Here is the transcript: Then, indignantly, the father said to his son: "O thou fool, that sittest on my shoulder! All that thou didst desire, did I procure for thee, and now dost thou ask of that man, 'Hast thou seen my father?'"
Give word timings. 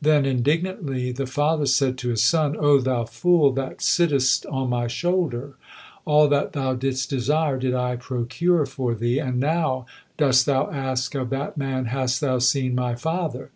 Then, 0.00 0.24
indignantly, 0.24 1.12
the 1.12 1.26
father 1.26 1.66
said 1.66 1.98
to 1.98 2.08
his 2.08 2.22
son: 2.22 2.56
"O 2.58 2.78
thou 2.80 3.04
fool, 3.04 3.52
that 3.52 3.82
sittest 3.82 4.46
on 4.46 4.70
my 4.70 4.86
shoulder! 4.86 5.56
All 6.06 6.26
that 6.28 6.54
thou 6.54 6.72
didst 6.72 7.10
desire, 7.10 7.58
did 7.58 7.74
I 7.74 7.96
procure 7.96 8.64
for 8.64 8.94
thee, 8.94 9.18
and 9.18 9.38
now 9.38 9.84
dost 10.16 10.46
thou 10.46 10.70
ask 10.70 11.14
of 11.14 11.28
that 11.28 11.58
man, 11.58 11.84
'Hast 11.84 12.22
thou 12.22 12.38
seen 12.38 12.74
my 12.74 12.94
father?'" 12.94 13.50